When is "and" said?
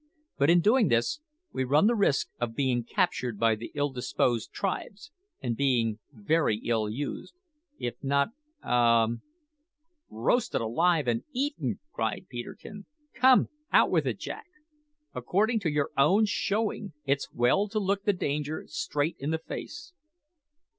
5.43-5.55, 11.07-11.23